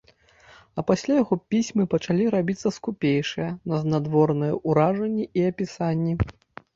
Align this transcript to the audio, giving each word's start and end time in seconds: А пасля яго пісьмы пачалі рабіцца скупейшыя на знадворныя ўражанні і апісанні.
А 0.81 0.83
пасля 0.89 1.13
яго 1.23 1.35
пісьмы 1.53 1.83
пачалі 1.93 2.25
рабіцца 2.35 2.71
скупейшыя 2.77 3.49
на 3.73 3.81
знадворныя 3.83 4.57
ўражанні 4.71 5.29
і 5.41 5.45
апісанні. 5.51 6.15